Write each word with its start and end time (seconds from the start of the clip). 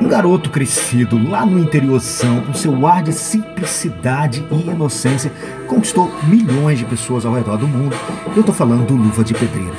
Um 0.00 0.08
garoto 0.08 0.50
crescido 0.50 1.16
lá 1.28 1.46
no 1.46 1.58
interiorzão, 1.58 2.40
com 2.42 2.52
seu 2.52 2.86
ar 2.86 3.02
de 3.02 3.12
simplicidade 3.12 4.44
e 4.50 4.70
inocência, 4.70 5.32
conquistou 5.66 6.12
milhões 6.24 6.78
de 6.78 6.84
pessoas 6.84 7.24
ao 7.24 7.32
redor 7.32 7.56
do 7.56 7.66
mundo. 7.66 7.96
Eu 8.36 8.42
tô 8.42 8.52
falando 8.52 8.86
do 8.86 8.94
Luva 8.94 9.24
de 9.24 9.32
Pedreiro. 9.32 9.74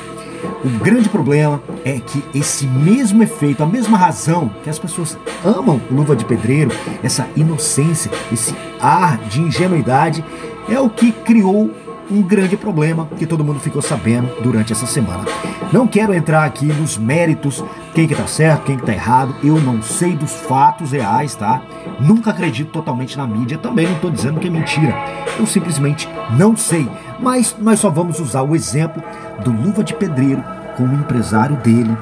O 0.64 0.70
grande 0.84 1.10
problema 1.10 1.62
é 1.84 2.00
que 2.00 2.24
esse 2.34 2.66
mesmo 2.66 3.22
efeito, 3.22 3.62
a 3.62 3.68
mesma 3.68 3.98
razão 3.98 4.50
que 4.64 4.70
as 4.70 4.80
pessoas 4.80 5.18
amam 5.44 5.80
Luva 5.92 6.16
de 6.16 6.26
Pedreiro, 6.26 6.72
essa 7.04 7.28
inocência, 7.36 8.10
esse 8.32 8.56
ar 8.80 9.18
de 9.18 9.42
ingenuidade, 9.42 10.24
é 10.68 10.80
o 10.80 10.90
que 10.90 11.12
criou 11.12 11.72
um 12.10 12.22
grande 12.22 12.56
problema 12.56 13.08
que 13.18 13.26
todo 13.26 13.44
mundo 13.44 13.60
ficou 13.60 13.82
sabendo 13.82 14.30
durante 14.42 14.72
essa 14.72 14.86
semana. 14.86 15.26
Não 15.72 15.88
quero 15.88 16.14
entrar 16.14 16.44
aqui 16.46 16.66
nos 16.66 16.98
méritos, 16.98 17.64
quem 17.94 18.08
que 18.08 18.16
tá 18.16 18.28
certo, 18.28 18.66
quem 18.66 18.78
que 18.78 18.86
tá 18.86 18.94
errado, 18.94 19.36
eu 19.44 19.60
não 19.60 19.82
sei 19.82 20.16
dos 20.16 20.32
fatos 20.32 20.92
reais, 20.92 21.36
tá? 21.36 21.62
Nunca 22.00 22.32
acredito 22.32 22.72
totalmente 22.72 23.18
na 23.18 23.26
mídia, 23.26 23.58
também 23.58 23.88
não 23.88 24.00
tô 24.00 24.10
dizendo 24.10 24.40
que 24.40 24.48
é 24.48 24.52
mentira. 24.52 24.94
Eu 25.40 25.46
simplesmente 25.46 26.08
não 26.38 26.56
sei, 26.56 26.88
mas 27.20 27.56
nós 27.60 27.80
só 27.80 27.90
vamos 27.90 28.20
usar 28.20 28.44
o 28.44 28.56
exemplo 28.56 29.02
do 29.44 29.52
Luva 29.52 29.84
de 29.84 29.94
Pedreiro 29.94 30.44
com 30.78 30.84
o 30.84 30.94
empresário 30.94 31.56
dele 31.58 31.96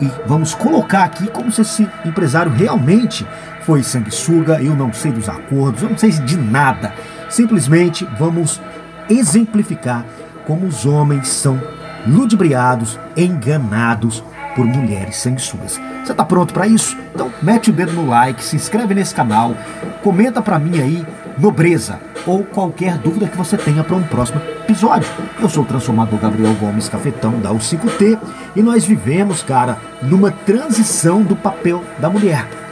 e 0.00 0.10
vamos 0.26 0.54
colocar 0.54 1.04
aqui 1.04 1.26
como 1.28 1.50
se 1.50 1.62
esse 1.62 1.88
empresário 2.04 2.52
realmente 2.52 3.26
foi 3.62 3.82
sanguessuga, 3.82 4.62
eu 4.62 4.76
não 4.76 4.92
sei 4.92 5.10
dos 5.10 5.28
acordos, 5.28 5.82
eu 5.82 5.90
não 5.90 5.98
sei 5.98 6.10
de 6.10 6.36
nada. 6.36 6.92
Simplesmente 7.28 8.06
vamos 8.18 8.60
exemplificar 9.08 10.04
como 10.46 10.66
os 10.66 10.86
homens 10.86 11.28
são 11.28 11.60
ludibriados, 12.06 12.98
enganados 13.16 14.22
por 14.54 14.64
mulheres 14.64 15.16
sanguessugas. 15.16 15.80
Você 16.04 16.12
está 16.12 16.24
pronto 16.24 16.54
para 16.54 16.66
isso? 16.66 16.96
Então 17.14 17.30
mete 17.42 17.70
o 17.70 17.72
dedo 17.72 17.92
no 17.92 18.06
like, 18.06 18.42
se 18.42 18.56
inscreve 18.56 18.94
nesse 18.94 19.14
canal, 19.14 19.54
comenta 20.02 20.40
para 20.40 20.58
mim 20.58 20.80
aí 20.80 21.06
nobreza 21.36 22.00
ou 22.26 22.42
qualquer 22.42 22.96
dúvida 22.98 23.28
que 23.28 23.36
você 23.36 23.56
tenha 23.56 23.84
para 23.84 23.96
um 23.96 24.02
próximo 24.02 24.40
episódio. 24.64 25.08
Eu 25.40 25.48
sou 25.48 25.62
o 25.62 25.66
transformador 25.66 26.18
Gabriel 26.18 26.54
Gomes 26.54 26.88
Cafetão 26.88 27.38
da 27.40 27.50
U5T 27.50 28.18
e 28.54 28.62
nós 28.62 28.84
vivemos, 28.84 29.42
cara, 29.42 29.78
numa 30.02 30.30
transição 30.30 31.22
do 31.22 31.36
papel 31.36 31.84
da 31.98 32.08
mulher. 32.08 32.65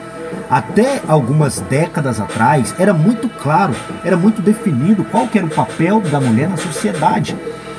Até 0.50 1.02
algumas 1.08 1.60
décadas 1.60 2.20
atrás 2.20 2.74
era 2.78 2.92
muito 2.92 3.28
claro, 3.28 3.74
era 4.04 4.16
muito 4.16 4.42
definido 4.42 5.04
qual 5.04 5.28
era 5.34 5.46
o 5.46 5.50
papel 5.50 6.00
da 6.00 6.20
mulher 6.20 6.48
na 6.48 6.56
sociedade. 6.56 7.36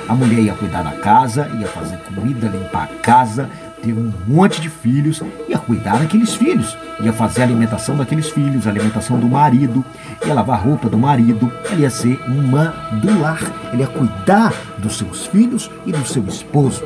A 0.08 0.14
mulher 0.14 0.39
ia 0.39 0.53
cuidar 0.53 0.84
da 0.84 0.92
casa, 0.92 1.50
ia 1.59 1.67
fazer 1.67 1.97
comida, 1.97 2.47
limpar 2.47 2.84
a 2.84 3.02
casa, 3.02 3.50
ter 3.81 3.94
um 3.94 4.12
monte 4.28 4.62
de 4.62 4.70
filhos, 4.70 5.22
ia 5.47 5.58
cuidar 5.58 6.00
daqueles 6.00 6.34
filhos, 6.34 6.78
ia 7.00 7.14
fazer 7.14 7.42
a 7.42 7.45
alimentação 7.45 7.95
daqueles 7.95 8.30
filhos, 8.30 8.66
a 8.66 8.69
alimentação 8.69 9.19
do 9.19 9.28
marido, 9.28 9.86
ia 10.25 10.34
lavar 10.34 10.59
a 10.59 10.62
roupa 10.62 10.90
do 10.90 10.97
marido, 10.97 11.52
ela 11.69 11.81
ia 11.81 11.90
ser 11.90 12.19
uma 12.28 12.73
do 12.94 13.19
lar, 13.19 13.42
ela 13.72 13.81
ia 13.81 13.88
cuidar 13.88 14.53
dos 14.78 14.97
seus 14.97 15.25
filhos 15.28 15.69
e 15.86 15.92
do 15.92 16.06
seu 16.06 16.23
esposo. 16.25 16.84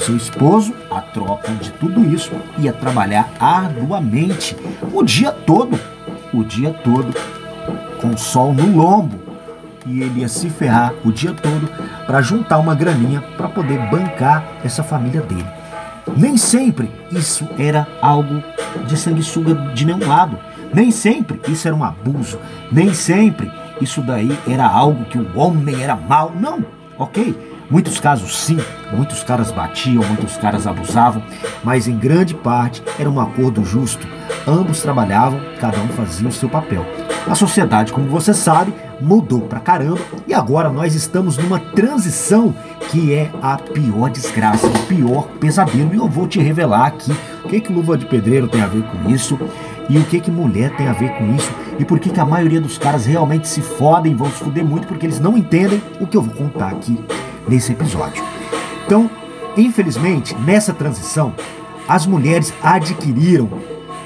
Seu 0.00 0.16
esposo, 0.16 0.74
a 0.90 1.02
troca 1.02 1.52
de 1.52 1.70
tudo 1.72 2.02
isso, 2.12 2.32
ia 2.58 2.72
trabalhar 2.72 3.28
arduamente 3.38 4.56
o 4.92 5.02
dia 5.02 5.30
todo, 5.30 5.78
o 6.32 6.42
dia 6.42 6.72
todo, 6.72 7.14
com 8.00 8.08
o 8.08 8.18
sol 8.18 8.54
no 8.54 8.76
lombo. 8.76 9.20
E 9.86 10.02
ele 10.02 10.20
ia 10.20 10.28
se 10.28 10.48
ferrar 10.48 10.94
o 11.04 11.12
dia 11.12 11.34
todo 11.34 11.68
para 12.06 12.22
juntar 12.22 12.58
uma 12.58 12.74
graninha 12.74 13.22
para 13.36 13.48
poder 13.48 13.78
bancar 13.90 14.44
essa 14.64 14.82
família 14.82 15.20
dele. 15.20 15.46
Nem 16.16 16.36
sempre 16.36 16.90
isso 17.12 17.46
era 17.58 17.86
algo 18.00 18.42
de 18.86 18.96
sanguessuga 18.96 19.54
de 19.74 19.84
nenhum 19.84 20.06
lado. 20.06 20.38
Nem 20.72 20.90
sempre 20.90 21.40
isso 21.48 21.68
era 21.68 21.76
um 21.76 21.84
abuso. 21.84 22.38
Nem 22.72 22.94
sempre 22.94 23.50
isso 23.80 24.00
daí 24.00 24.36
era 24.48 24.66
algo 24.66 25.04
que 25.04 25.18
o 25.18 25.38
homem 25.38 25.82
era 25.82 25.94
mal. 25.94 26.32
Não, 26.38 26.64
ok? 26.98 27.49
Muitos 27.70 28.00
casos 28.00 28.36
sim, 28.36 28.58
muitos 28.92 29.22
caras 29.22 29.52
batiam, 29.52 30.02
muitos 30.02 30.36
caras 30.36 30.66
abusavam, 30.66 31.22
mas 31.62 31.86
em 31.86 31.96
grande 31.96 32.34
parte 32.34 32.82
era 32.98 33.08
um 33.08 33.20
acordo 33.20 33.64
justo. 33.64 34.04
Ambos 34.44 34.82
trabalhavam, 34.82 35.40
cada 35.60 35.78
um 35.78 35.86
fazia 35.88 36.28
o 36.28 36.32
seu 36.32 36.48
papel. 36.48 36.84
A 37.28 37.34
sociedade, 37.36 37.92
como 37.92 38.08
você 38.08 38.34
sabe, 38.34 38.74
mudou 39.00 39.42
pra 39.42 39.60
caramba 39.60 40.00
e 40.26 40.34
agora 40.34 40.68
nós 40.68 40.96
estamos 40.96 41.38
numa 41.38 41.60
transição 41.60 42.52
que 42.90 43.14
é 43.14 43.30
a 43.40 43.56
pior 43.56 44.10
desgraça, 44.10 44.66
o 44.66 44.86
pior 44.86 45.28
pesadelo. 45.38 45.94
E 45.94 45.96
eu 45.96 46.08
vou 46.08 46.26
te 46.26 46.40
revelar 46.40 46.86
aqui 46.86 47.12
o 47.44 47.48
que, 47.48 47.60
que 47.60 47.72
luva 47.72 47.96
de 47.96 48.04
pedreiro 48.04 48.48
tem 48.48 48.62
a 48.62 48.66
ver 48.66 48.82
com 48.82 49.08
isso 49.08 49.38
e 49.88 49.96
o 49.96 50.04
que, 50.04 50.18
que 50.18 50.30
mulher 50.30 50.74
tem 50.76 50.88
a 50.88 50.92
ver 50.92 51.10
com 51.10 51.32
isso 51.36 51.52
e 51.78 51.84
por 51.84 52.00
que, 52.00 52.10
que 52.10 52.20
a 52.20 52.24
maioria 52.24 52.60
dos 52.60 52.78
caras 52.78 53.06
realmente 53.06 53.46
se 53.46 53.60
fodem, 53.60 54.14
vão 54.14 54.28
se 54.28 54.42
fuder 54.42 54.64
muito 54.64 54.88
porque 54.88 55.06
eles 55.06 55.20
não 55.20 55.38
entendem 55.38 55.80
o 56.00 56.06
que 56.06 56.16
eu 56.16 56.22
vou 56.22 56.34
contar 56.34 56.70
aqui 56.70 56.98
nesse 57.50 57.72
episódio. 57.72 58.22
Então, 58.86 59.10
infelizmente, 59.56 60.34
nessa 60.36 60.72
transição, 60.72 61.34
as 61.88 62.06
mulheres 62.06 62.54
adquiriram 62.62 63.50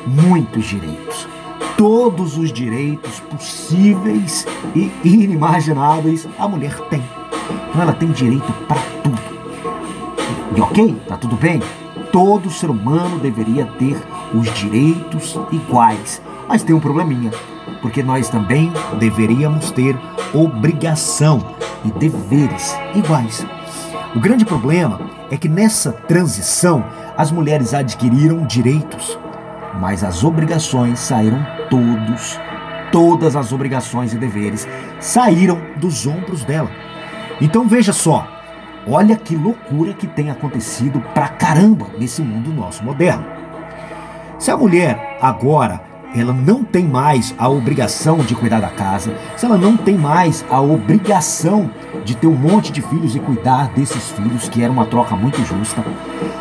muitos 0.07 0.65
direitos. 0.65 1.29
Todos 1.77 2.39
os 2.39 2.51
direitos 2.51 3.21
possíveis 3.21 4.47
e 4.75 4.91
inimagináveis 5.05 6.27
a 6.39 6.49
mulher 6.49 6.75
tem. 6.89 7.03
Então 7.69 7.83
ela 7.83 7.93
tem 7.93 8.11
direito 8.11 8.51
para 8.67 8.81
tudo. 9.03 9.21
E 10.57 10.61
ok, 10.61 10.97
tá 11.07 11.17
tudo 11.17 11.37
bem? 11.37 11.61
Todo 12.11 12.51
ser 12.51 12.71
humano 12.71 13.19
deveria 13.19 13.67
ter 13.79 13.97
os 14.33 14.53
direitos 14.55 15.39
iguais. 15.51 16.23
Mas 16.49 16.63
tem 16.63 16.75
um 16.75 16.81
probleminha, 16.81 17.33
porque 17.83 18.03
nós 18.03 18.29
também 18.29 18.73
deveríamos 18.99 19.71
ter 19.73 19.99
obrigação 20.35 21.55
e 21.85 21.91
deveres 21.93 22.77
iguais. 22.95 23.47
O 24.15 24.21
grande 24.21 24.45
problema 24.45 25.01
é 25.31 25.37
que 25.37 25.49
nessa 25.49 25.93
transição 25.93 26.85
as 27.17 27.31
mulheres 27.31 27.73
adquiriram 27.73 28.45
direitos, 28.47 29.19
mas 29.81 30.03
as 30.03 30.25
obrigações 30.25 30.99
saíram 30.99 31.45
todos, 31.71 32.39
todas 32.93 33.37
as 33.37 33.53
obrigações 33.53 34.13
e 34.13 34.19
deveres 34.19 34.69
saíram 35.01 35.61
dos 35.77 36.07
ombros 36.07 36.45
dela. 36.45 36.71
Então 37.41 37.67
veja 37.67 37.93
só, 37.93 38.27
olha 38.87 39.17
que 39.17 39.37
loucura 39.37 39.95
que 39.95 40.07
tem 40.07 40.31
acontecido 40.31 41.01
pra 41.13 41.29
caramba 41.29 41.87
nesse 41.99 42.23
mundo 42.23 42.53
nosso 42.53 42.85
moderno. 42.85 43.25
Se 44.39 44.51
a 44.51 44.57
mulher 44.57 45.19
agora 45.21 45.81
ela 46.15 46.33
não 46.33 46.63
tem 46.63 46.85
mais 46.85 47.35
a 47.37 47.49
obrigação 47.49 48.19
de 48.19 48.35
cuidar 48.35 48.61
da 48.61 48.69
casa, 48.69 49.15
se 49.37 49.45
ela 49.45 49.59
não 49.59 49.77
tem 49.77 49.97
mais 49.97 50.45
a 50.51 50.61
obrigação 50.61 51.71
de 52.05 52.17
ter 52.17 52.27
um 52.27 52.35
monte 52.35 52.73
de 52.73 52.81
filhos 52.83 53.17
e 53.17 53.21
cuidar 53.21 53.69
desses 53.71 54.11
filhos, 54.13 54.49
que 54.49 54.63
era 54.63 54.73
uma 54.73 54.87
troca 54.87 55.17
muito 55.17 55.45
justa, 55.45 55.85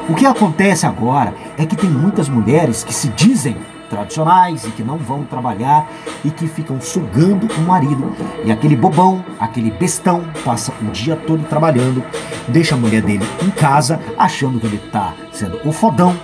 o 0.09 0.13
que 0.13 0.25
acontece 0.25 0.85
agora 0.85 1.33
é 1.57 1.65
que 1.65 1.75
tem 1.75 1.89
muitas 1.89 2.29
mulheres 2.29 2.83
que 2.83 2.93
se 2.93 3.07
dizem 3.09 3.55
tradicionais 3.89 4.65
e 4.65 4.71
que 4.71 4.83
não 4.83 4.97
vão 4.97 5.23
trabalhar 5.23 5.87
e 6.25 6.31
que 6.31 6.47
ficam 6.47 6.81
sugando 6.81 7.47
o 7.57 7.61
marido. 7.61 8.11
E 8.43 8.51
aquele 8.51 8.75
bobão, 8.75 9.23
aquele 9.39 9.69
bestão, 9.69 10.23
passa 10.43 10.73
o 10.81 10.85
dia 10.85 11.15
todo 11.15 11.43
trabalhando, 11.47 12.03
deixa 12.47 12.75
a 12.75 12.77
mulher 12.77 13.01
dele 13.01 13.25
em 13.41 13.51
casa, 13.51 13.99
achando 14.17 14.59
que 14.59 14.65
ele 14.65 14.81
está 14.83 15.13
sendo 15.31 15.59
o 15.63 15.71
fodão. 15.71 16.15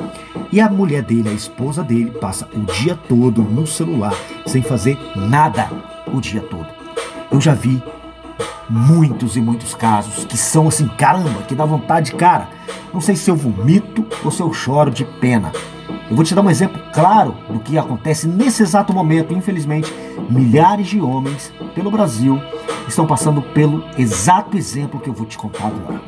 E 0.52 0.60
a 0.60 0.68
mulher 0.68 1.04
dele, 1.04 1.30
a 1.30 1.34
esposa 1.34 1.84
dele, 1.84 2.10
passa 2.10 2.48
o 2.56 2.60
dia 2.74 2.96
todo 3.08 3.44
no 3.44 3.68
celular, 3.68 4.14
sem 4.48 4.64
fazer 4.64 4.98
nada 5.16 5.70
o 6.12 6.20
dia 6.20 6.42
todo. 6.42 6.68
Eu 7.32 7.40
já 7.40 7.54
vi 7.54 7.82
muitos 8.68 9.36
e 9.36 9.42
muitos 9.42 9.76
casos 9.76 10.26
que 10.26 10.38
são 10.38 10.68
assim, 10.68 10.88
caramba, 10.88 11.44
que 11.44 11.54
dá 11.54 11.66
vontade, 11.66 12.16
cara. 12.16 12.48
Não 12.92 13.00
sei 13.00 13.16
se 13.16 13.30
eu 13.30 13.36
vomito 13.36 14.06
ou 14.24 14.32
se 14.32 14.42
eu 14.42 14.52
choro 14.52 14.90
de 14.90 15.06
pena. 15.06 15.52
Eu 16.10 16.16
vou 16.16 16.26
te 16.26 16.34
dar 16.34 16.42
um 16.42 16.50
exemplo 16.50 16.82
claro 16.92 17.36
do 17.48 17.60
que 17.60 17.78
acontece 17.78 18.28
nesse 18.28 18.64
exato 18.64 18.92
momento. 18.92 19.36
Infelizmente, 19.36 19.94
milhares 20.28 20.88
de 20.88 21.00
homens 21.00 21.54
pelo 21.76 21.92
Brasil 21.92 22.42
estão 22.88 23.06
passando 23.06 23.42
pelo 23.42 23.84
exato 23.96 24.58
exemplo 24.58 25.00
que 25.00 25.10
eu 25.10 25.14
vou 25.14 25.28
te 25.28 25.38
contar 25.38 25.68
agora. 25.68 26.02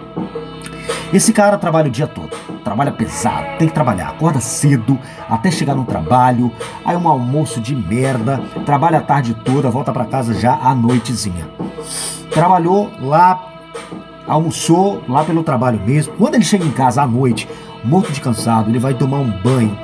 Esse 1.13 1.33
cara 1.33 1.57
trabalha 1.57 1.89
o 1.89 1.91
dia 1.91 2.07
todo, 2.07 2.29
trabalha 2.63 2.89
pesado, 2.89 3.57
tem 3.59 3.67
que 3.67 3.73
trabalhar, 3.73 4.09
acorda 4.09 4.39
cedo 4.39 4.97
até 5.29 5.51
chegar 5.51 5.75
no 5.75 5.83
trabalho, 5.83 6.49
aí 6.85 6.95
um 6.95 7.05
almoço 7.05 7.59
de 7.59 7.75
merda, 7.75 8.41
trabalha 8.65 8.99
a 8.99 9.01
tarde 9.01 9.33
toda, 9.33 9.69
volta 9.69 9.91
para 9.91 10.05
casa 10.05 10.33
já 10.33 10.53
à 10.53 10.73
noitezinha. 10.73 11.49
Trabalhou 12.33 12.89
lá, 13.01 13.45
almoçou 14.25 15.03
lá 15.09 15.25
pelo 15.25 15.43
trabalho 15.43 15.81
mesmo. 15.85 16.13
Quando 16.13 16.35
ele 16.35 16.45
chega 16.45 16.63
em 16.63 16.71
casa 16.71 17.01
à 17.01 17.07
noite, 17.07 17.47
morto 17.83 18.13
de 18.13 18.21
cansado, 18.21 18.69
ele 18.69 18.79
vai 18.79 18.93
tomar 18.93 19.17
um 19.17 19.31
banho, 19.31 19.77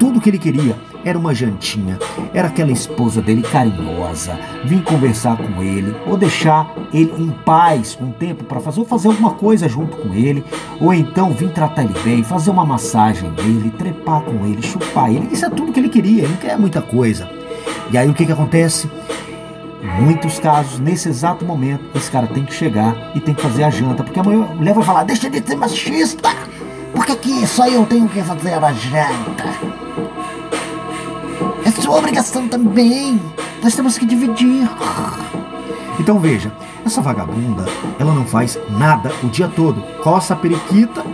tudo 0.00 0.18
que 0.18 0.30
ele 0.30 0.38
queria 0.38 0.78
era 1.04 1.18
uma 1.18 1.34
jantinha, 1.34 1.98
era 2.32 2.48
aquela 2.48 2.72
esposa 2.72 3.20
dele 3.20 3.42
carinhosa, 3.42 4.38
vir 4.64 4.82
conversar 4.82 5.36
com 5.36 5.62
ele, 5.62 5.94
ou 6.06 6.16
deixar 6.16 6.74
ele 6.92 7.12
em 7.18 7.28
paz 7.30 7.98
um 8.00 8.10
tempo 8.10 8.42
para 8.44 8.60
fazer, 8.60 8.80
ou 8.80 8.86
fazer 8.86 9.08
alguma 9.08 9.32
coisa 9.32 9.68
junto 9.68 9.98
com 9.98 10.14
ele, 10.14 10.42
ou 10.80 10.94
então 10.94 11.32
vir 11.32 11.50
tratar 11.52 11.84
ele 11.84 11.94
bem, 12.02 12.24
fazer 12.24 12.50
uma 12.50 12.64
massagem 12.64 13.30
nele, 13.30 13.70
trepar 13.70 14.22
com 14.22 14.46
ele, 14.46 14.62
chupar 14.62 15.12
ele. 15.12 15.28
Isso 15.30 15.44
é 15.44 15.50
tudo 15.50 15.70
que 15.70 15.78
ele 15.78 15.90
queria, 15.90 16.22
ele 16.22 16.32
não 16.32 16.38
quer 16.38 16.58
muita 16.58 16.80
coisa. 16.80 17.30
E 17.92 17.98
aí 17.98 18.08
o 18.08 18.14
que, 18.14 18.24
que 18.24 18.32
acontece? 18.32 18.90
Muitos 20.00 20.38
casos, 20.38 20.78
nesse 20.78 21.10
exato 21.10 21.44
momento, 21.44 21.84
esse 21.94 22.10
cara 22.10 22.26
tem 22.26 22.46
que 22.46 22.54
chegar 22.54 23.12
e 23.14 23.20
tem 23.20 23.34
que 23.34 23.42
fazer 23.42 23.64
a 23.64 23.70
janta, 23.70 24.02
porque 24.02 24.18
a 24.18 24.22
mulher 24.22 24.74
vai 24.74 24.84
falar: 24.84 25.04
deixa 25.04 25.28
de 25.28 25.46
ser 25.46 25.56
machista, 25.56 26.30
porque 26.94 27.12
aqui 27.12 27.46
só 27.46 27.68
eu 27.68 27.84
tenho 27.84 28.08
que 28.08 28.22
fazer 28.22 28.54
a 28.54 28.72
janta. 28.72 29.79
É 31.70 31.82
sua 31.82 31.98
obrigação 31.98 32.48
também. 32.48 33.20
Nós 33.62 33.76
temos 33.76 33.96
que 33.96 34.04
dividir. 34.04 34.68
Então 36.00 36.18
veja, 36.18 36.52
essa 36.84 37.00
vagabunda, 37.00 37.64
ela 37.96 38.12
não 38.12 38.24
faz 38.24 38.58
nada 38.70 39.12
o 39.22 39.28
dia 39.28 39.46
todo. 39.46 39.80
Coça 40.02 40.34
a 40.34 40.36
periquita, 40.36 41.04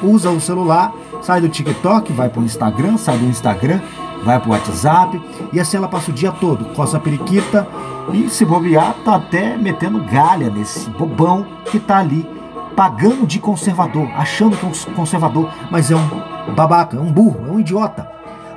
usa 0.00 0.30
o 0.30 0.40
celular, 0.40 0.92
sai 1.20 1.40
do 1.40 1.48
TikTok, 1.48 2.12
vai 2.12 2.28
pro 2.28 2.44
Instagram, 2.44 2.96
sai 2.96 3.18
do 3.18 3.24
Instagram, 3.24 3.80
vai 4.24 4.38
pro 4.38 4.52
WhatsApp 4.52 5.20
e 5.52 5.58
assim 5.58 5.76
ela 5.76 5.88
passa 5.88 6.12
o 6.12 6.14
dia 6.14 6.30
todo, 6.30 6.66
coça 6.76 6.96
a 6.96 7.00
periquita 7.00 7.66
e 8.12 8.30
se 8.30 8.44
bobear, 8.44 8.94
tá 9.04 9.16
até 9.16 9.56
metendo 9.56 10.00
galha 10.04 10.48
nesse 10.48 10.88
bobão 10.90 11.44
que 11.64 11.80
tá 11.80 11.98
ali 11.98 12.24
pagando 12.76 13.26
de 13.26 13.40
conservador, 13.40 14.08
achando 14.16 14.56
que 14.56 14.64
é 14.64 14.68
um 14.68 14.94
conservador, 14.94 15.50
mas 15.72 15.90
é 15.90 15.96
um 15.96 16.54
babaca, 16.54 16.96
é 16.96 17.00
um 17.00 17.10
burro, 17.10 17.48
é 17.48 17.50
um 17.50 17.58
idiota. 17.58 18.08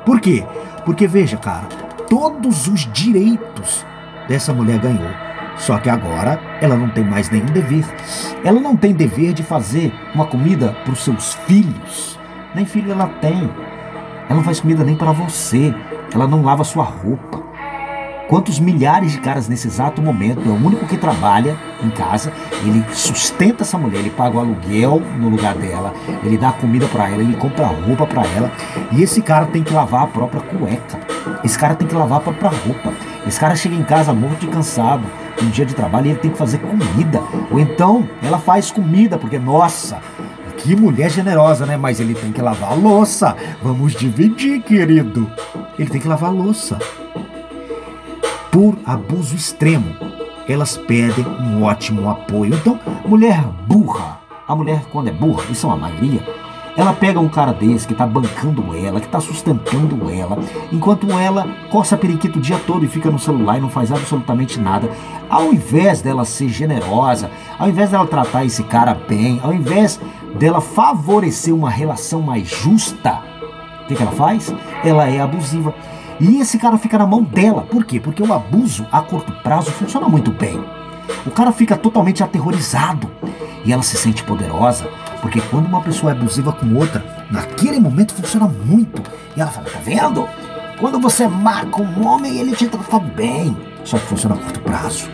Por 0.05 0.19
quê? 0.19 0.45
Porque 0.86 1.07
veja, 1.07 1.38
cara, 1.38 1.68
todos 2.10 2.68
os 2.68 2.92
direitos 2.92 3.86
dessa 4.28 4.54
mulher 4.54 4.80
ganhou. 4.80 5.12
Só 5.57 5.78
que 5.78 5.89
agora 5.89 6.39
ela 6.62 6.75
não 6.75 6.89
tem 6.89 7.04
mais 7.04 7.30
nenhum 7.30 7.45
dever. 7.45 7.86
Ela 8.44 8.60
não 8.60 8.75
tem 8.75 8.94
dever 8.94 9.33
de 9.33 9.44
fazer 9.44 9.94
uma 10.16 10.25
comida 10.25 10.75
para 10.83 10.94
os 10.94 11.04
seus 11.04 11.33
filhos. 11.45 12.19
Nem 12.56 12.66
filho 12.66 12.92
ela 12.92 13.07
tem. 13.07 13.50
Ela 14.28 14.36
não 14.36 14.44
faz 14.44 14.60
comida 14.60 14.83
nem 14.83 14.95
para 14.95 15.12
você. 15.12 15.74
Ela 16.13 16.28
não 16.28 16.42
lava 16.42 16.63
sua 16.63 16.84
roupa. 16.84 17.40
Quantos 18.31 18.62
milhares 18.62 19.12
de 19.12 19.18
caras 19.18 19.50
nesse 19.50 19.68
exato 19.68 20.01
momento, 20.01 20.39
é 20.45 20.50
o 20.50 20.56
único 20.56 20.88
que 20.88 20.95
trabalha 20.95 21.57
em 21.83 21.89
casa, 21.89 22.31
ele 22.63 22.81
sustenta 22.94 23.63
essa 23.63 23.78
mulher, 23.78 24.00
ele 24.00 24.10
paga 24.10 24.38
o 24.38 24.39
aluguel 24.39 25.01
no 25.19 25.28
lugar 25.28 25.54
dela, 25.54 25.94
ele 26.24 26.38
dá 26.38 26.54
comida 26.54 26.88
para 26.88 27.10
ela, 27.10 27.22
ele 27.22 27.36
compra 27.36 27.66
roupa 27.66 28.07
para 28.07 28.25
ela, 28.28 28.50
e 28.94 29.04
esse 29.04 29.22
cara 29.22 29.48
tem 29.48 29.62
que 29.62 29.74
lavar 29.74 30.04
a 30.04 30.07
própria 30.07 30.39
cueca. 30.39 30.98
Esse 31.44 31.60
cara 31.60 31.75
tem 31.75 31.86
que 31.86 31.94
lavar 31.94 32.19
a 32.19 32.22
própria 32.22 32.51
roupa. 32.51 32.94
Esse 33.28 33.38
cara 33.38 33.54
chega 33.54 33.75
em 33.75 33.83
casa 33.83 34.13
morto 34.13 34.39
de 34.39 34.48
cansado, 34.48 35.04
um 35.44 35.50
dia 35.50 35.66
de 35.66 35.75
trabalho, 35.75 36.07
e 36.07 36.10
ele 36.12 36.19
tem 36.19 36.31
que 36.31 36.38
fazer 36.38 36.60
comida. 36.60 37.22
Ou 37.51 37.60
então 37.60 38.07
ela 38.24 38.39
faz 38.39 38.72
comida, 38.72 39.18
porque 39.18 39.38
nossa, 39.38 40.00
que 40.56 40.74
mulher 40.74 41.10
generosa, 41.10 41.66
né? 41.66 41.75
Mas 41.75 42.00
ele 42.00 42.13
tem 42.13 42.31
que 42.31 42.42
lavar 42.42 42.72
a 42.72 42.75
louça. 42.75 43.36
Vamos 43.62 43.92
dividir, 43.92 44.62
querido. 44.62 45.30
Ele 45.77 45.89
tem 45.89 46.00
que 46.00 46.07
lavar 46.07 46.30
a 46.30 46.34
louça 46.34 46.80
por 48.51 48.77
abuso 48.86 49.33
extremo, 49.33 49.95
elas 50.48 50.77
pedem 50.77 51.25
um 51.25 51.63
ótimo 51.63 52.09
apoio. 52.09 52.53
Então, 52.53 52.77
mulher 53.06 53.42
burra, 53.65 54.19
a 54.45 54.53
mulher 54.53 54.83
quando 54.92 55.07
é 55.07 55.12
burra, 55.12 55.44
isso 55.50 55.65
é 55.65 55.69
uma 55.69 55.77
maioria, 55.77 56.21
ela 56.75 56.94
pega 56.94 57.19
um 57.19 57.27
cara 57.27 57.53
desse 57.53 57.86
que 57.86 57.94
está 57.94 58.06
bancando 58.06 58.75
ela, 58.75 59.00
que 59.00 59.06
está 59.06 59.19
sustentando 59.19 60.09
ela, 60.09 60.38
enquanto 60.71 61.09
ela 61.12 61.48
coça 61.69 61.98
periquito 61.98 62.39
o 62.39 62.42
dia 62.42 62.59
todo 62.65 62.86
e 62.86 62.88
fica 62.88 63.09
no 63.09 63.19
celular 63.19 63.57
e 63.57 63.62
não 63.62 63.69
faz 63.69 63.92
absolutamente 63.92 64.59
nada. 64.59 64.89
Ao 65.30 65.53
invés 65.53 66.01
dela 66.01 66.25
ser 66.25 66.50
generosa, 66.50 67.30
ao 67.57 67.69
invés 67.69 67.89
dela 67.89 68.07
tratar 68.07 68.45
esse 68.45 68.63
cara 68.63 68.94
bem, 68.94 69.39
ao 69.44 69.53
invés 69.53 70.00
dela 70.36 70.62
favorecer 70.62 71.53
uma 71.53 71.69
relação 71.69 72.21
mais 72.21 72.48
justa, 72.48 73.31
que, 73.91 73.97
que 73.97 74.03
ela 74.03 74.11
faz? 74.11 74.53
Ela 74.83 75.09
é 75.09 75.19
abusiva. 75.19 75.73
E 76.19 76.39
esse 76.39 76.57
cara 76.57 76.77
fica 76.77 76.97
na 76.97 77.05
mão 77.05 77.23
dela. 77.23 77.63
Por 77.63 77.83
quê? 77.83 77.99
Porque 77.99 78.23
o 78.23 78.33
abuso 78.33 78.85
a 78.91 79.01
curto 79.01 79.31
prazo 79.43 79.71
funciona 79.71 80.07
muito 80.07 80.31
bem. 80.31 80.63
O 81.25 81.31
cara 81.31 81.51
fica 81.51 81.75
totalmente 81.75 82.23
aterrorizado 82.23 83.11
e 83.65 83.73
ela 83.73 83.83
se 83.83 83.97
sente 83.97 84.23
poderosa, 84.23 84.88
porque 85.21 85.41
quando 85.41 85.67
uma 85.67 85.81
pessoa 85.81 86.11
é 86.11 86.15
abusiva 86.15 86.51
com 86.51 86.73
outra, 86.75 87.03
naquele 87.29 87.79
momento 87.79 88.13
funciona 88.13 88.47
muito. 88.47 89.01
E 89.35 89.41
ela 89.41 89.51
fala: 89.51 89.67
tá 89.69 89.79
vendo? 89.79 90.27
Quando 90.79 90.99
você 90.99 91.27
com 91.69 91.83
um 91.83 92.07
homem, 92.07 92.38
ele 92.38 92.55
te 92.55 92.67
trata 92.67 92.99
bem. 92.99 93.55
Só 93.83 93.97
que 93.97 94.05
funciona 94.05 94.35
a 94.35 94.38
curto 94.38 94.61
prazo. 94.61 95.09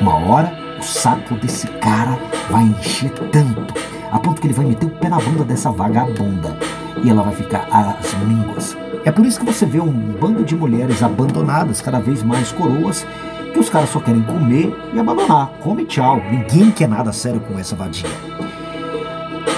Uma 0.00 0.16
hora, 0.16 0.52
o 0.78 0.82
saco 0.82 1.34
desse 1.34 1.66
cara 1.66 2.18
vai 2.50 2.62
encher 2.64 3.10
tanto, 3.10 3.74
a 4.12 4.18
ponto 4.18 4.40
que 4.40 4.46
ele 4.46 4.54
vai 4.54 4.66
meter 4.66 4.86
o 4.86 4.90
pé 4.90 5.08
na 5.08 5.18
bunda 5.18 5.44
dessa 5.44 5.70
vagabunda. 5.70 6.56
E 7.02 7.10
ela 7.10 7.22
vai 7.22 7.34
ficar 7.34 7.68
às 7.70 8.12
línguas 8.26 8.76
é 9.06 9.12
por 9.12 9.24
isso 9.24 9.38
que 9.38 9.46
você 9.46 9.64
vê 9.64 9.78
um 9.78 9.92
bando 10.20 10.44
de 10.44 10.56
mulheres 10.56 11.00
abandonadas, 11.00 11.80
cada 11.80 12.00
vez 12.00 12.24
mais 12.24 12.50
coroas, 12.50 13.06
que 13.52 13.58
os 13.60 13.70
caras 13.70 13.90
só 13.90 14.00
querem 14.00 14.20
comer 14.20 14.76
e 14.92 14.98
abandonar. 14.98 15.52
Come 15.62 15.84
tchau. 15.84 16.20
Ninguém 16.28 16.72
quer 16.72 16.88
nada 16.88 17.12
sério 17.12 17.38
com 17.38 17.56
essa 17.56 17.76
vadia. 17.76 18.10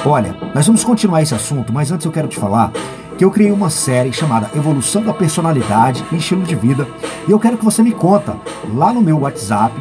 Olha, 0.05 0.37
nós 0.55 0.67
vamos 0.67 0.85
continuar 0.85 1.23
esse 1.23 1.35
assunto, 1.35 1.73
mas 1.73 1.91
antes 1.91 2.05
eu 2.05 2.13
quero 2.13 2.29
te 2.29 2.37
falar 2.37 2.71
que 3.17 3.25
eu 3.25 3.31
criei 3.31 3.51
uma 3.51 3.71
série 3.71 4.13
chamada 4.13 4.51
Evolução 4.55 5.03
da 5.03 5.15
Personalidade 5.15 6.05
e 6.13 6.17
Estilo 6.17 6.43
de 6.43 6.55
Vida 6.55 6.87
e 7.27 7.31
eu 7.31 7.39
quero 7.39 7.57
que 7.57 7.65
você 7.65 7.83
me 7.83 7.93
conta 7.93 8.37
lá 8.75 8.93
no 8.93 9.01
meu 9.01 9.21
WhatsApp 9.21 9.75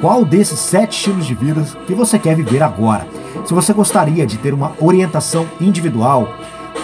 qual 0.00 0.24
desses 0.24 0.58
sete 0.58 0.96
estilos 0.96 1.26
de 1.26 1.34
vida 1.34 1.62
que 1.86 1.94
você 1.94 2.18
quer 2.18 2.34
viver 2.34 2.62
agora. 2.62 3.06
Se 3.44 3.52
você 3.52 3.74
gostaria 3.74 4.26
de 4.26 4.38
ter 4.38 4.54
uma 4.54 4.72
orientação 4.80 5.46
individual, 5.60 6.26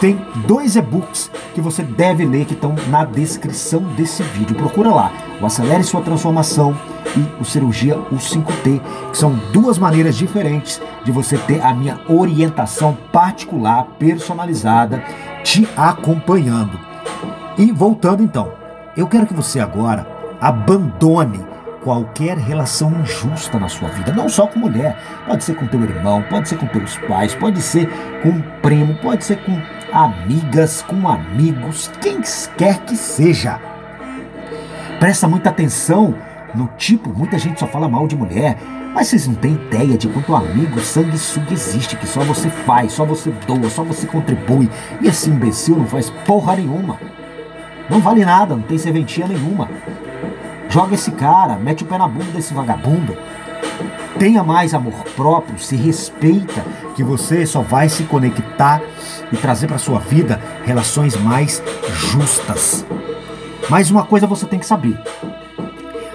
tem 0.01 0.21
dois 0.47 0.77
e-books 0.77 1.31
que 1.55 1.61
você 1.61 1.83
deve 1.83 2.25
ler 2.25 2.45
que 2.45 2.55
estão 2.55 2.75
na 2.89 3.05
descrição 3.05 3.81
desse 3.97 4.23
vídeo. 4.23 4.57
Procura 4.57 4.91
lá, 4.91 5.13
o 5.41 5.47
Acelere 5.47 5.85
Sua 5.85 6.03
Transformação 6.03 6.77
e 7.17 7.43
o 7.43 7.45
Cirurgia 7.45 7.97
o 7.99 8.17
5T, 8.17 8.81
que 9.11 9.17
são 9.17 9.35
duas 9.53 9.79
maneiras 9.79 10.17
diferentes 10.17 10.81
de 11.05 11.11
você 11.11 11.39
ter 11.39 11.61
a 11.65 11.73
minha 11.73 11.99
orientação 12.09 12.97
particular, 13.13 13.85
personalizada, 13.99 15.03
te 15.43 15.67
acompanhando. 15.77 16.79
E 17.57 17.73
voltando 17.73 18.23
então, 18.23 18.53
eu 18.97 19.07
quero 19.07 19.27
que 19.27 19.35
você 19.35 19.61
agora 19.61 20.07
abandone 20.41 21.43
qualquer 21.83 22.37
relação 22.37 22.93
injusta 23.01 23.61
na 23.61 23.69
sua 23.69 23.89
vida, 23.91 24.13
não 24.13 24.29
só 24.29 24.47
com 24.49 24.59
mulher, 24.59 24.99
pode 25.25 25.45
ser 25.45 25.55
com 25.55 25.69
teu 25.69 25.81
irmão, 25.85 26.21
pode 26.29 26.49
ser 26.49 26.59
com 26.59 26.67
teus 26.67 26.99
pais, 26.99 27.33
pode 27.33 27.63
ser 27.63 27.89
com 28.23 28.31
um 28.31 28.43
primo, 28.61 28.97
pode 28.97 29.25
ser 29.25 29.37
com 29.45 29.57
amigas, 29.93 30.83
com 30.83 31.09
amigos, 31.09 31.91
quem 32.01 32.21
quer 32.57 32.79
que 32.81 32.97
seja. 32.97 33.61
Presta 34.99 35.29
muita 35.29 35.51
atenção 35.51 36.15
no 36.55 36.69
tipo, 36.77 37.11
muita 37.11 37.39
gente 37.39 37.61
só 37.61 37.67
fala 37.67 37.89
mal 37.89 38.07
de 38.07 38.17
mulher, 38.17 38.57
mas 38.95 39.09
vocês 39.09 39.27
não 39.27 39.35
têm 39.35 39.53
ideia 39.53 39.99
de 39.99 40.09
quanto 40.09 40.35
amigo 40.35 40.81
sanguessuga 40.81 41.53
existe, 41.53 41.97
que 41.97 42.07
só 42.07 42.21
você 42.23 42.49
faz, 42.49 42.93
só 42.93 43.05
você 43.05 43.31
doa, 43.47 43.69
só 43.69 43.85
você 43.85 44.07
contribui. 44.07 44.71
E 45.03 45.09
esse 45.09 45.29
imbecil 45.29 45.77
não 45.77 45.87
faz 45.87 46.09
porra 46.25 46.57
nenhuma. 46.57 46.99
Não 47.91 48.01
vale 48.01 48.25
nada, 48.25 48.57
não 48.57 48.63
tem 48.63 48.79
serventia 48.79 49.27
nenhuma. 49.27 49.69
Joga 50.71 50.95
esse 50.95 51.11
cara, 51.11 51.57
mete 51.57 51.85
o 51.85 51.87
pé 51.87 51.99
na 51.99 52.09
bunda 52.09 52.33
desse 52.33 52.55
vagabundo. 52.55 53.17
Tenha 54.19 54.43
mais 54.43 54.73
amor 54.73 54.95
próprio, 55.15 55.59
se 55.59 55.77
respeita, 55.77 56.65
que 56.95 57.05
você 57.05 57.45
só 57.45 57.61
vai 57.61 57.89
se 57.89 58.05
conectar 58.05 58.81
e 59.31 59.37
trazer 59.37 59.67
para 59.67 59.77
sua 59.77 59.99
vida 59.99 60.41
relações 60.65 61.17
mais 61.17 61.63
justas. 62.13 62.87
Mas 63.69 63.91
uma 63.91 64.05
coisa 64.05 64.27
você 64.27 64.47
tem 64.47 64.59
que 64.59 64.67
saber: 64.67 64.99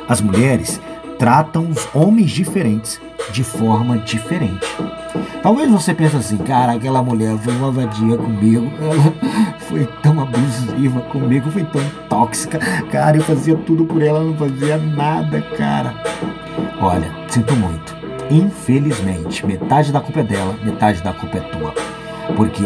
as 0.09 0.19
mulheres 0.19 0.81
tratam 1.19 1.69
os 1.69 1.87
homens 1.93 2.31
diferentes 2.31 2.99
de 3.31 3.43
forma 3.43 3.99
diferente. 3.99 4.65
Talvez 5.43 5.69
você 5.71 5.93
pense 5.93 6.15
assim, 6.15 6.37
cara, 6.37 6.73
aquela 6.73 7.01
mulher 7.01 7.37
foi 7.37 7.53
uma 7.55 7.71
vadia 7.71 8.17
comigo, 8.17 8.71
ela 8.81 9.13
foi 9.59 9.87
tão 10.01 10.19
abusiva 10.21 11.01
comigo, 11.01 11.51
foi 11.51 11.63
tão 11.63 11.81
tóxica, 12.09 12.59
cara, 12.91 13.17
eu 13.17 13.23
fazia 13.23 13.55
tudo 13.55 13.85
por 13.85 14.01
ela, 14.01 14.23
não 14.23 14.35
fazia 14.35 14.77
nada, 14.77 15.41
cara. 15.57 15.95
Olha, 16.79 17.11
sinto 17.27 17.55
muito. 17.55 17.95
Infelizmente, 18.29 19.45
metade 19.45 19.91
da 19.91 19.99
culpa 19.99 20.21
é 20.21 20.23
dela, 20.23 20.55
metade 20.63 21.01
da 21.01 21.13
culpa 21.13 21.37
é 21.37 21.41
tua. 21.41 21.73
Porque 22.35 22.63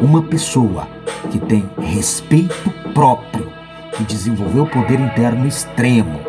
uma 0.00 0.22
pessoa 0.22 0.86
que 1.30 1.38
tem 1.38 1.68
respeito 1.80 2.70
próprio, 2.92 3.50
que 3.96 4.04
desenvolveu 4.04 4.64
o 4.64 4.70
poder 4.70 5.00
interno 5.00 5.46
extremo, 5.46 6.20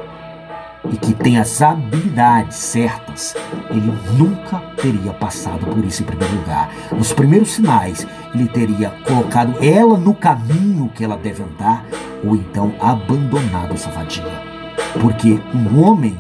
e 0.92 0.98
que 0.98 1.14
tem 1.14 1.38
as 1.38 1.62
habilidades 1.62 2.58
certas, 2.58 3.36
ele 3.70 3.94
nunca 4.18 4.58
teria 4.82 5.14
passado 5.14 5.66
por 5.66 5.84
isso 5.84 6.04
em 6.04 6.06
primeiro 6.06 6.36
lugar. 6.36 6.70
Nos 6.92 7.14
primeiros 7.14 7.52
sinais, 7.52 8.08
ele 8.34 8.48
teria 8.48 8.92
colocado 9.06 9.62
ela 9.64 9.98
no 9.98 10.14
caminho 10.14 10.90
que 10.96 11.04
ela 11.04 11.18
deve 11.18 11.44
andar 11.44 11.86
ou 12.24 12.36
então 12.36 12.74
abandonado 12.80 13.74
essa 13.74 13.90
vadia. 13.90 14.42
Porque 15.02 15.40
um 15.54 15.84
homem 15.84 16.18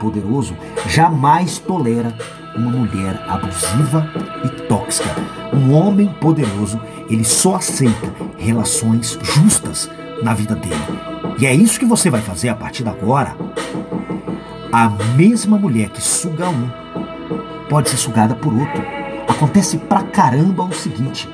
poderoso 0.00 0.56
jamais 0.88 1.58
tolera 1.58 2.12
uma 2.56 2.70
mulher 2.70 3.22
abusiva 3.28 4.10
e 4.44 4.48
tóxica. 4.62 5.14
Um 5.52 5.72
homem 5.72 6.08
poderoso, 6.20 6.80
ele 7.08 7.22
só 7.22 7.56
aceita 7.56 8.12
relações 8.36 9.18
justas 9.22 9.88
na 10.22 10.34
vida 10.34 10.54
dele. 10.56 10.74
E 11.38 11.46
é 11.46 11.54
isso 11.54 11.78
que 11.78 11.86
você 11.86 12.10
vai 12.10 12.20
fazer 12.20 12.48
a 12.48 12.54
partir 12.54 12.82
de 12.82 12.88
agora. 12.88 13.36
A 14.72 14.88
mesma 15.16 15.58
mulher 15.58 15.90
que 15.90 16.00
suga 16.00 16.48
um 16.48 16.70
pode 17.68 17.90
ser 17.90 17.96
sugada 17.96 18.34
por 18.34 18.52
outro. 18.52 18.82
Acontece 19.28 19.78
pra 19.78 20.02
caramba 20.02 20.64
o 20.64 20.72
seguinte: 20.72 21.28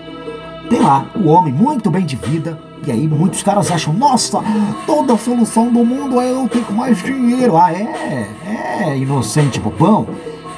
tem 0.69 0.81
lá 0.81 1.07
o 1.15 1.29
homem 1.29 1.53
muito 1.53 1.91
bem 1.91 2.05
de 2.05 2.17
vida, 2.17 2.59
e 2.87 2.93
aí 2.93 3.09
muitos 3.09 3.43
caras 3.43 3.71
acham, 3.71 3.93
nossa, 3.93 4.41
toda 4.87 5.15
a 5.15 5.19
solução 5.19 5.73
do 5.73 5.85
mundo 5.85 6.21
é 6.21 6.31
eu 6.31 6.49
ter 6.49 6.65
mais 6.73 7.03
dinheiro. 7.03 7.57
Ah, 7.57 7.73
é? 7.73 8.29
É, 8.47 8.97
inocente 8.97 9.59
bobão. 9.59 10.07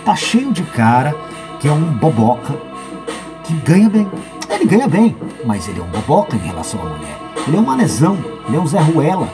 Tá 0.05 0.15
cheio 0.15 0.53
de 0.53 0.63
cara 0.63 1.15
que 1.59 1.67
é 1.67 1.73
um 1.73 1.95
boboca, 1.95 2.55
que 3.45 3.55
ganha 3.55 3.89
bem. 3.89 4.07
Ele 4.51 4.65
ganha 4.67 4.89
bem, 4.89 5.17
mas 5.45 5.67
ele 5.69 5.81
é 5.81 5.83
um 5.83 5.89
boboca 5.89 6.37
em 6.37 6.41
relação 6.41 6.81
à 6.81 6.85
mulher. 6.85 7.19
Ele 7.47 7.57
é 7.57 7.61
um 7.61 7.65
manezão, 7.65 8.19
ele 8.47 8.57
é 8.59 8.61
um 8.61 8.67
Zé 8.67 8.79
Ruela. 8.79 9.29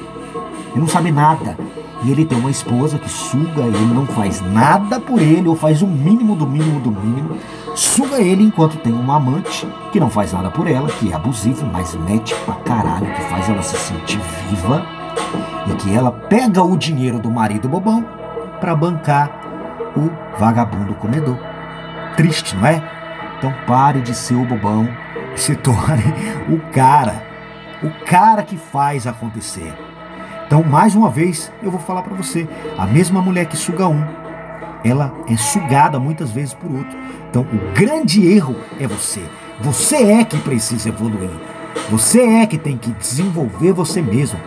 Ele 0.71 0.81
não 0.81 0.89
sabe 0.89 1.11
nada. 1.11 1.57
E 2.05 2.11
ele 2.11 2.27
tem 2.27 2.39
uma 2.39 2.51
esposa 2.51 2.99
que 2.99 3.09
suga, 3.09 3.63
ele 3.63 3.95
não 3.95 4.05
faz 4.05 4.43
nada 4.43 5.01
por 5.01 5.23
ele, 5.23 5.49
ou 5.49 5.57
faz 5.57 5.81
o 5.81 5.87
mínimo 5.87 6.37
do 6.37 6.47
mínimo 6.47 6.79
do 6.79 6.91
mínimo. 6.91 7.39
Suga 7.75 8.21
ele 8.21 8.45
enquanto 8.45 8.77
tem 8.77 8.93
um 8.93 9.11
amante 9.11 9.67
que 9.91 9.99
não 9.99 10.11
faz 10.11 10.33
nada 10.33 10.51
por 10.51 10.67
ela, 10.67 10.89
que 10.89 11.11
é 11.11 11.15
abusivo, 11.15 11.67
mas 11.73 11.95
mete 11.95 12.35
pra 12.45 12.55
caralho, 12.57 13.07
que 13.07 13.23
faz 13.23 13.49
ela 13.49 13.63
se 13.63 13.77
sentir 13.79 14.21
viva. 14.51 14.85
E 15.67 15.75
que 15.77 15.95
ela 15.95 16.11
pega 16.11 16.63
o 16.63 16.77
dinheiro 16.77 17.19
do 17.19 17.31
marido 17.31 17.71
bobão 17.71 18.05
para 18.61 18.77
bancar 18.77 19.31
o 19.97 20.11
vagabundo 20.39 20.93
comedor. 20.95 21.39
Triste, 22.17 22.55
não 22.55 22.67
é? 22.67 22.83
Então 23.39 23.53
pare 23.67 24.03
de 24.03 24.15
ser 24.15 24.35
o 24.35 24.45
bobão 24.45 24.87
e 25.35 25.41
se 25.41 25.57
torne 25.57 26.05
o 26.53 26.59
cara. 26.71 27.25
O 27.83 27.91
cara 28.05 28.43
que 28.43 28.59
faz 28.59 29.07
acontecer. 29.07 29.73
Então, 30.47 30.63
mais 30.63 30.95
uma 30.95 31.11
vez, 31.11 31.51
eu 31.63 31.71
vou 31.71 31.81
falar 31.81 32.03
para 32.03 32.15
você: 32.15 32.49
a 32.77 32.87
mesma 32.87 33.21
mulher 33.21 33.47
que 33.47 33.57
suga 33.57 33.89
um, 33.89 34.05
ela 34.85 35.13
é 35.29 35.37
sugada 35.37 35.99
muitas 35.99 36.31
vezes 36.31 36.55
por 36.55 36.71
outro. 36.71 36.97
Então, 37.31 37.43
o 37.43 37.75
grande 37.75 38.27
erro 38.27 38.57
é 38.79 38.87
você. 38.87 39.23
Você 39.61 39.97
é 39.97 40.25
que 40.25 40.39
precisa 40.39 40.89
evoluir. 40.89 41.31
Você 41.91 42.21
é 42.21 42.47
que 42.47 42.59
tem 42.59 42.77
que 42.77 42.91
desenvolver 42.93 43.73
você 43.73 44.01
mesmo 44.01 44.39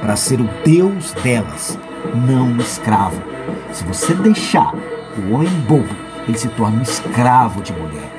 para 0.00 0.16
ser 0.16 0.40
o 0.40 0.48
Deus 0.64 1.12
delas, 1.14 1.78
não 2.14 2.48
um 2.48 2.58
escravo. 2.58 3.20
Se 3.72 3.84
você 3.84 4.14
deixar 4.14 4.72
o 5.18 5.32
homem 5.32 5.48
bobo, 5.68 5.94
ele 6.28 6.38
se 6.38 6.48
torna 6.48 6.78
um 6.78 6.82
escravo 6.82 7.62
de 7.62 7.72
mulher. 7.72 8.10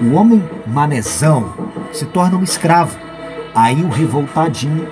O 0.00 0.14
homem 0.14 0.42
manezão 0.66 1.52
se 1.92 2.06
torna 2.06 2.36
um 2.36 2.42
escravo. 2.42 2.98
Aí 3.54 3.82
o 3.82 3.88
revoltadinho 3.88 4.88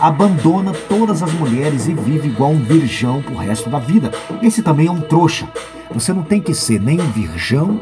abandona 0.00 0.72
todas 0.72 1.22
as 1.22 1.32
mulheres 1.32 1.86
e 1.86 1.94
vive 1.94 2.28
igual 2.28 2.50
um 2.50 2.62
virgão 2.62 3.22
pro 3.22 3.36
resto 3.36 3.68
da 3.68 3.78
vida. 3.78 4.10
Esse 4.42 4.62
também 4.62 4.86
é 4.86 4.90
um 4.90 5.00
trouxa. 5.00 5.48
Você 5.92 6.12
não 6.12 6.22
tem 6.22 6.40
que 6.40 6.54
ser 6.54 6.80
nem 6.80 7.00
um 7.00 7.10
virgão, 7.10 7.80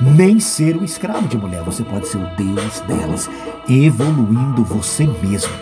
nem 0.00 0.38
ser 0.38 0.76
o 0.76 0.84
escravo 0.84 1.26
de 1.26 1.36
mulher. 1.36 1.62
Você 1.62 1.82
pode 1.82 2.08
ser 2.08 2.18
o 2.18 2.36
Deus 2.36 2.80
delas, 2.80 3.28
evoluindo 3.68 4.64
você 4.64 5.06
mesmo. 5.22 5.52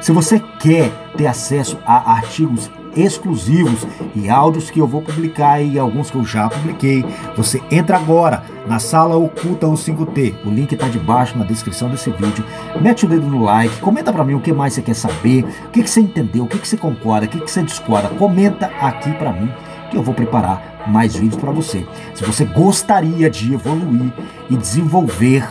Se 0.00 0.12
você 0.12 0.40
quer 0.58 0.90
ter 1.16 1.26
acesso 1.26 1.78
a 1.86 2.12
artigos 2.12 2.70
exclusivos 2.96 3.86
e 4.14 4.28
áudios 4.28 4.70
que 4.70 4.80
eu 4.80 4.86
vou 4.86 5.02
publicar 5.02 5.60
e 5.60 5.78
alguns 5.78 6.10
que 6.10 6.16
eu 6.16 6.24
já 6.24 6.48
publiquei. 6.48 7.04
Você 7.36 7.62
entra 7.70 7.96
agora 7.96 8.42
na 8.66 8.78
sala 8.78 9.16
oculta 9.16 9.66
o 9.66 9.74
5T. 9.74 10.34
O 10.44 10.50
link 10.50 10.72
está 10.72 10.88
debaixo 10.88 11.36
na 11.36 11.44
descrição 11.44 11.88
desse 11.88 12.10
vídeo. 12.10 12.44
Mete 12.80 13.04
o 13.04 13.08
dedo 13.08 13.26
no 13.26 13.42
like, 13.42 13.80
comenta 13.80 14.12
para 14.12 14.24
mim 14.24 14.34
o 14.34 14.40
que 14.40 14.52
mais 14.52 14.74
você 14.74 14.82
quer 14.82 14.94
saber, 14.94 15.44
o 15.66 15.70
que, 15.70 15.82
que 15.82 15.90
você 15.90 16.00
entendeu, 16.00 16.44
o 16.44 16.48
que, 16.48 16.58
que 16.58 16.68
você 16.68 16.76
concorda, 16.76 17.26
o 17.26 17.28
que, 17.28 17.40
que 17.40 17.50
você 17.50 17.62
discorda. 17.62 18.08
Comenta 18.10 18.66
aqui 18.80 19.12
para 19.12 19.32
mim 19.32 19.50
que 19.90 19.96
eu 19.96 20.02
vou 20.02 20.14
preparar 20.14 20.84
mais 20.86 21.14
vídeos 21.14 21.40
para 21.40 21.52
você. 21.52 21.86
Se 22.14 22.24
você 22.24 22.44
gostaria 22.44 23.28
de 23.30 23.52
evoluir 23.52 24.12
e 24.50 24.56
desenvolver 24.56 25.46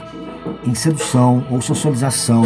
em 0.65 0.73
sedução 0.73 1.45
ou 1.49 1.61
socialização, 1.61 2.43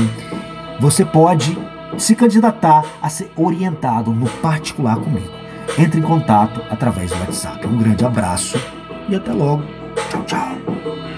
você 0.79 1.05
pode 1.05 1.57
se 1.97 2.15
candidatar 2.15 2.83
a 3.01 3.09
ser 3.09 3.31
orientado 3.35 4.11
no 4.11 4.27
particular 4.27 4.97
comigo. 4.97 5.33
Entre 5.77 5.99
em 5.99 6.03
contato 6.03 6.61
através 6.69 7.11
do 7.11 7.19
WhatsApp. 7.19 7.65
Um 7.67 7.77
grande 7.77 8.05
abraço 8.05 8.59
e 9.09 9.15
até 9.15 9.31
logo. 9.33 9.63
Tchau, 10.09 10.23
tchau. 10.23 11.15